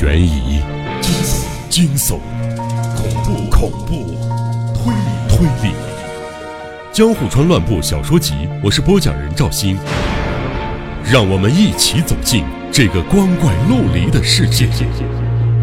[0.00, 0.60] 悬疑、
[1.68, 2.20] 惊悚、
[2.94, 4.14] 恐怖、恐怖、
[4.72, 5.74] 推理、推理，
[6.92, 8.32] 《江户川乱步小说集》，
[8.62, 9.76] 我是播讲人赵鑫，
[11.04, 14.68] 让我们一起走进这个光怪陆离的世界。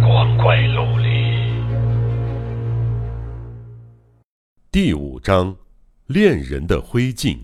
[0.02, 1.08] 光怪陆离。
[4.70, 5.55] 第五章：
[6.08, 7.40] 恋人的灰烬。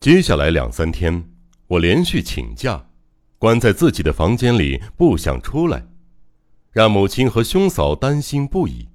[0.00, 1.22] 接下来两三天，
[1.66, 2.87] 我连续请假。
[3.38, 5.86] 关在自己的房间里，不想出来，
[6.72, 8.88] 让母亲和兄嫂担心不已。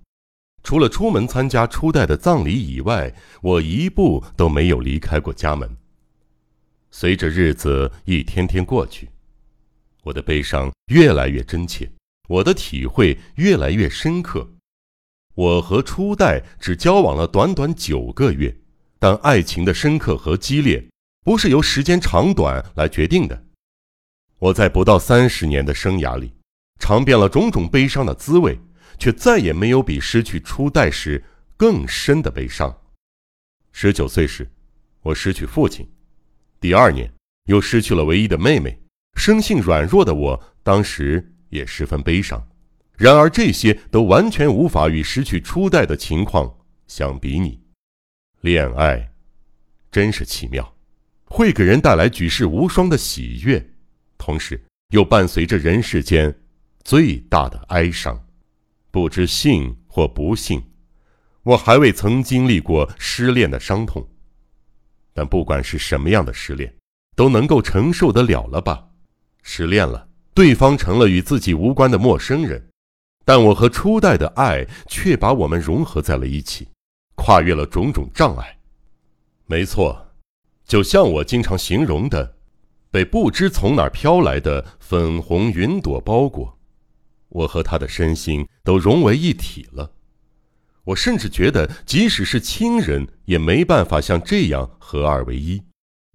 [0.64, 5.78] 除了出门参加初代的葬礼以外，我一步都没有离开过家门。
[6.92, 9.10] 随着日子一天天过去，
[10.04, 11.90] 我的悲伤越来越真切，
[12.28, 14.50] 我的体会越来越深刻。
[15.36, 18.56] 我和初代只交往了短短九个月，
[19.00, 20.86] 但爱情的深刻和激烈，
[21.24, 23.46] 不是由时间长短来决定的。
[24.44, 26.34] 我在不到三十年的生涯里，
[26.78, 28.60] 尝遍了种种悲伤的滋味，
[29.00, 31.24] 却再也没有比失去初代时
[31.56, 32.78] 更深的悲伤。
[33.72, 34.52] 十九岁时，
[35.02, 35.86] 我失去父亲；
[36.60, 37.10] 第二年，
[37.46, 38.78] 又失去了唯一的妹妹。
[39.16, 42.46] 生性软弱的我，当时也十分悲伤。
[42.98, 46.54] 然而，这些都完全无法与失去初代的情况
[46.86, 47.62] 相比拟。
[48.42, 49.10] 恋爱，
[49.90, 50.76] 真是奇妙，
[51.28, 53.70] 会给人带来举世无双的喜悦。
[54.24, 56.34] 同时，又伴随着人世间
[56.86, 58.26] 最大的哀伤。
[58.90, 60.64] 不知幸或不幸，
[61.44, 64.08] 我还未曾经历过失恋的伤痛。
[65.14, 66.74] 但不管是什么样的失恋，
[67.18, 68.88] 都能够承受得了了吧？
[69.42, 72.70] 失恋了，对方成了与自己无关的陌生人，
[73.26, 76.70] 但我和初代的爱却把我们融合在了一起，
[77.16, 78.58] 跨越了种种障碍。
[79.48, 80.14] 没错，
[80.66, 82.33] 就像我经常形容的。
[82.94, 86.60] 被不知从哪儿飘来的粉红云朵包裹，
[87.30, 89.94] 我和他的身心都融为一体了。
[90.84, 95.64] 我甚至觉得，即使是亲人，也没办法像这样合二为一。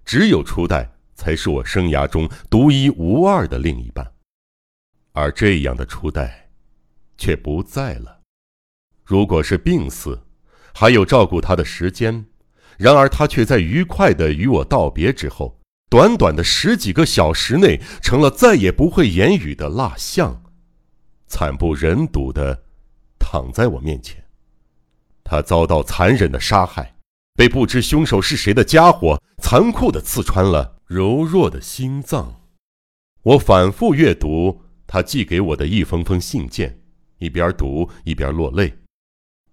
[0.05, 4.13] 只有初代才是我生涯中独一无二的另一半，
[5.11, 6.49] 而这样的初代，
[7.17, 8.21] 却不在了。
[9.05, 10.23] 如果是病死，
[10.73, 12.27] 还有照顾他的时间；
[12.77, 15.58] 然而他却在愉快的与我道别之后。
[15.91, 20.43] 短短的十几个小时内，成了再也不会言语的蜡像，
[21.27, 22.65] 惨不忍睹的
[23.19, 24.25] 躺在我面前。
[25.25, 26.97] 他遭到残忍的杀害，
[27.35, 32.43] 被不知凶手是谁的家伙残酷的刺穿了柔弱的心脏。
[33.23, 36.81] 我反复阅读他寄给我的一封封信件，
[37.19, 38.79] 一边读一边落泪。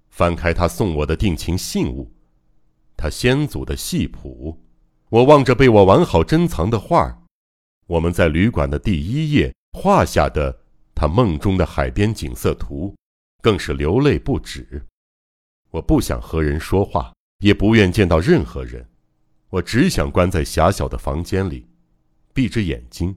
[0.09, 2.13] 翻开他送我的定情信物，
[2.97, 4.64] 他先祖的戏谱。
[5.09, 7.23] 我望着被我完好珍藏的画
[7.87, 10.61] 我们在旅馆的第一页画下的
[10.95, 12.95] 他梦中的海边景色图，
[13.41, 14.83] 更是流泪不止。
[15.69, 18.87] 我不想和人说话，也不愿见到任何人，
[19.49, 21.67] 我只想关在狭小的房间里，
[22.33, 23.15] 闭着眼睛，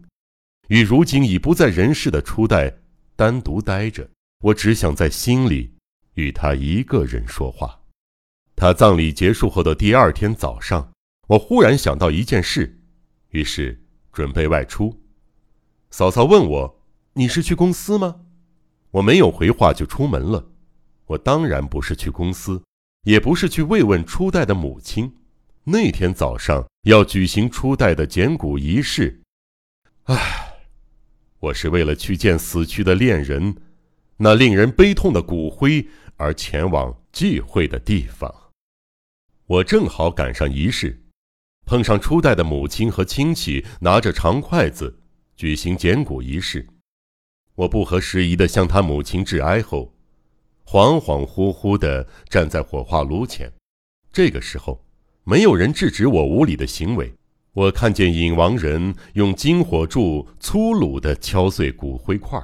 [0.69, 2.77] 与如今已不在人世的初代
[3.17, 4.09] 单独待着。
[4.41, 5.73] 我只想在心里
[6.15, 7.81] 与他一个人说话。
[8.55, 10.93] 他葬礼结束后的第二天早上。
[11.29, 12.81] 我忽然想到一件事，
[13.31, 15.03] 于是准备外出。
[15.91, 16.83] 嫂嫂问我
[17.15, 18.23] ：“你是去公司吗？”
[18.93, 20.53] 我没有回话就出门了。
[21.05, 22.63] 我当然不是去公司，
[23.03, 25.17] 也不是去慰问初代的母亲。
[25.65, 29.21] 那天早上要举行初代的捡骨仪式。
[30.05, 30.17] 唉，
[31.41, 33.55] 我是为了去见死去的恋人，
[34.17, 38.35] 那令人悲痛的骨灰而前往聚会的地方。
[39.45, 41.05] 我正好赶上仪式。
[41.69, 45.01] 碰上初代的母亲和亲戚拿着长筷子
[45.37, 46.67] 举行捡骨仪式，
[47.57, 49.93] 我不合时宜地向他母亲致哀后，
[50.65, 53.53] 恍恍惚惚地站在火化炉前。
[54.11, 54.83] 这个时候，
[55.25, 57.13] 没有人制止我无礼的行为。
[57.53, 62.43] 我看见引亡人用金火柱粗鲁地敲碎骨灰块，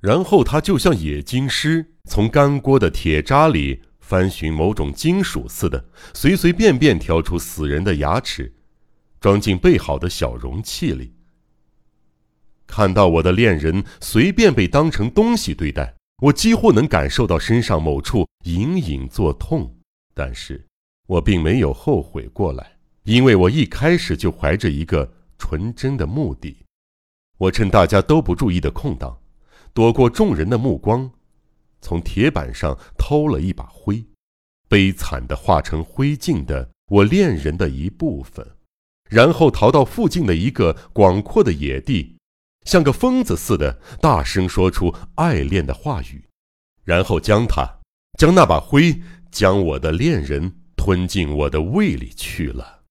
[0.00, 3.82] 然后他就像冶金师从干锅的铁渣里。
[4.12, 5.82] 翻寻某种金属似的，
[6.12, 8.52] 随随便便挑出死人的牙齿，
[9.18, 11.14] 装进备好的小容器里。
[12.66, 15.94] 看到我的恋人随便被当成东西对待，
[16.24, 19.74] 我几乎能感受到身上某处隐隐作痛。
[20.12, 20.62] 但是，
[21.06, 22.72] 我并没有后悔过来，
[23.04, 26.54] 因为我一开始就怀着一个纯真的目的。
[27.38, 29.16] 我趁大家都不注意的空档，
[29.72, 31.10] 躲过众人的目光。
[31.82, 34.02] 从铁板上偷了一把灰，
[34.68, 38.56] 悲惨的化成灰烬的我恋人的一部分，
[39.10, 42.16] 然后逃到附近的一个广阔的野地，
[42.64, 46.24] 像个疯子似的，大声说出爱恋的话语，
[46.84, 47.80] 然后将他，
[48.18, 52.84] 将那把灰，将我的恋人吞进我的胃里去了。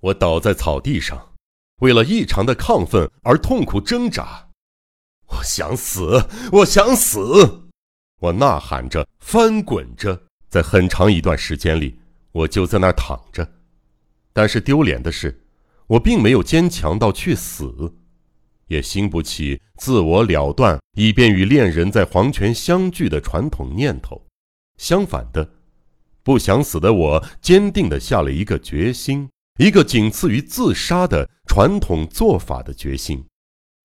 [0.00, 1.34] 我倒在草地上，
[1.80, 4.48] 为了异常的亢奋而痛苦挣扎。
[5.28, 7.70] 我想死，我想死！
[8.22, 11.98] 我呐喊着，翻滚着，在很长一段时间里，
[12.30, 13.46] 我就在那儿躺着。
[14.32, 15.42] 但是丢脸的是，
[15.88, 17.96] 我并没有坚强到去死。
[18.68, 24.24] 也兴不起自我了断，以便与恋人在黄泉相聚的传统念头。
[24.78, 25.50] 相反的，
[26.22, 29.28] 不想死的我坚定地下了一个决心，
[29.58, 33.24] 一个仅次于自杀的传统做法的决心。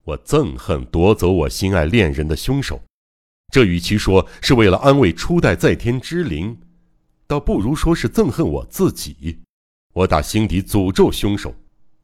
[0.04, 2.82] 我憎恨夺走我心爱恋人的凶手。
[3.52, 6.58] 这与其说是为了安慰初代在天之灵，
[7.26, 9.38] 倒不如说是憎恨我自己。
[9.94, 11.54] 我打心底诅咒凶手，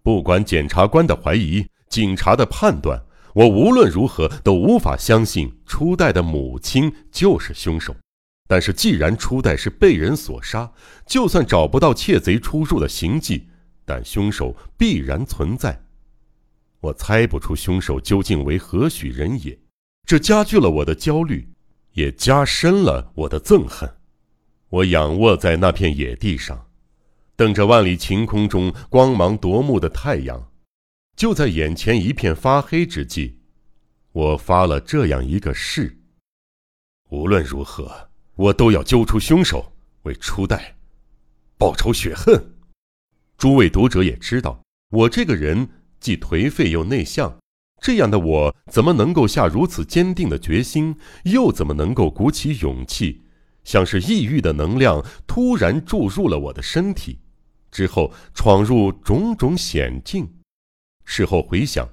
[0.03, 1.67] 不管检察官的怀疑。
[1.89, 3.05] 警察的判断，
[3.35, 7.95] 我无论如何都无法相信初代的母亲就是凶手。
[8.49, 10.73] 但是既然初代是被人所杀，
[11.05, 13.47] 就算找不到窃贼出入的行迹，
[13.85, 15.83] 但凶手必然存在。
[16.81, 19.59] 我猜不出凶手究竟为何许人也，
[20.13, 21.49] 这加剧了我的焦虑，
[21.93, 23.91] 也加深了我的憎恨。
[24.69, 26.69] 我仰卧在那片野地上，
[27.35, 30.51] 瞪着万里晴空中光芒夺目的太阳。
[31.17, 33.39] 就在眼前一片发黑之际，
[34.13, 35.97] 我发了这样一个誓：
[37.09, 39.73] 无论如何，我都要揪出凶手，
[40.03, 40.77] 为初代
[41.57, 42.39] 报仇雪恨。
[43.39, 45.67] 诸位读者也知道，我这个人
[46.01, 47.39] 既颓废又内向，
[47.83, 50.95] 这样的我怎么能够下如此坚定的决心？
[51.25, 53.23] 又怎么能够鼓起勇气，
[53.65, 57.19] 像是抑郁的能量突然注入了我的身体，
[57.73, 60.33] 之后闯入种种险境？
[61.05, 61.89] 事后回想，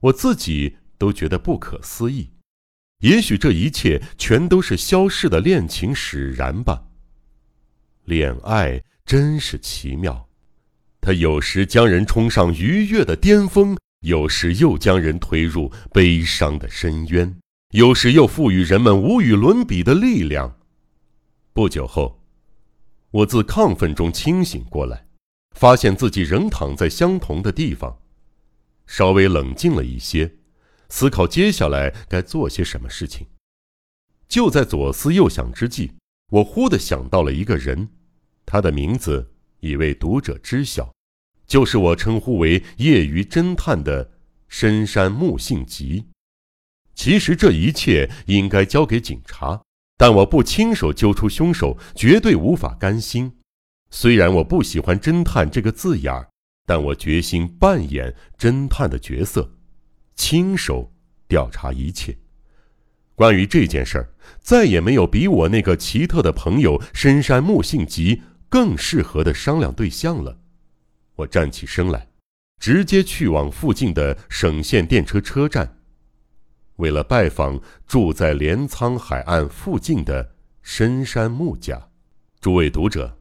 [0.00, 2.30] 我自己都觉得不可思议。
[3.00, 6.84] 也许这一切全都是消逝的恋情使然吧。
[8.04, 10.26] 恋爱真是奇妙，
[11.02, 17.38] 它有时将人冲上愉悦的巅峰，有时又将人推入悲伤的深渊，
[17.70, 20.58] 有时又赋予人们无与伦比的力量。
[21.52, 22.20] 不久后，
[23.12, 25.06] 我自亢奋中清醒过来，
[25.56, 28.00] 发现自己仍躺在相同的地方。
[28.88, 30.34] 稍微冷静了一些，
[30.88, 33.28] 思考接下来该做些什么事情。
[34.26, 35.92] 就在左思右想之际，
[36.30, 37.88] 我忽地想到了一个人，
[38.44, 40.92] 他的名字已为读者知晓，
[41.52, 44.12] 就是我称呼为业余侦探的
[44.48, 46.06] 深山木信吉。
[46.94, 49.60] 其实这一切应该交给警察，
[49.98, 53.30] 但我不亲手揪出凶手，绝对无法甘心。
[53.90, 56.26] 虽然我不喜欢“侦探”这个字眼儿。
[56.64, 59.52] 但我决心扮演侦探的角色，
[60.14, 60.90] 亲手
[61.28, 62.16] 调查一切。
[63.14, 70.38] 关于这件事儿，再也没有比我那个奇特的朋友深山木信吉更适合的商量对象了。
[71.22, 72.08] 我站起身来，
[72.60, 75.78] 直接去往附近的省线电车车站，
[76.76, 81.88] 为了拜访住在镰仓海岸附近的深山木家。
[82.40, 83.18] 诸位读者，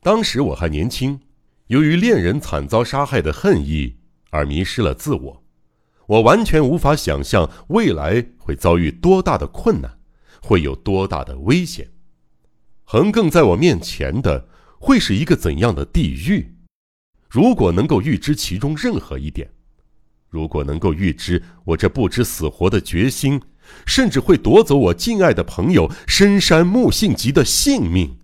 [0.00, 1.20] 当时我还年轻。
[1.68, 3.98] 由于恋人惨遭杀害的恨意
[4.30, 5.44] 而迷失了自我，
[6.06, 9.98] 我完全无法想象未来会遭遇多大的困难，
[10.40, 11.90] 会有多大的危险。
[12.84, 14.48] 横亘在我面前的
[14.78, 16.55] 会是一个怎样的地狱？
[17.36, 19.46] 如果能够预知其中任何一点，
[20.30, 23.38] 如果能够预知我这不知死活的决心，
[23.84, 28.20] 甚至会夺走我敬爱的朋友深山木性吉的性命。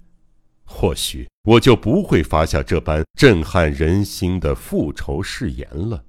[0.64, 6.02] 或许我就不会发下这般震撼人心的复仇誓言了，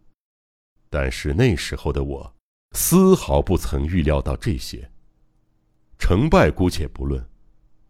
[0.89, 2.33] 但是那时候的我，
[2.71, 4.89] 丝毫不曾预料到这些。
[5.99, 7.21] 成败姑且不论，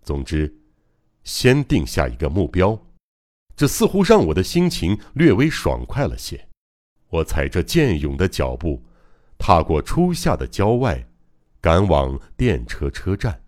[0.02, 0.52] 总之，
[1.24, 2.84] 先定下一个目标，
[3.56, 6.48] 这似乎让我的心情略微爽快了些。
[7.10, 8.84] 我踩着健勇的脚步，
[9.38, 11.06] 踏过初夏的郊外，
[11.62, 13.43] 赶往电车车站。